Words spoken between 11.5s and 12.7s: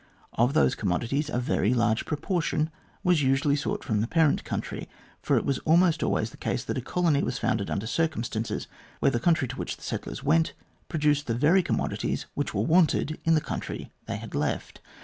commodities which were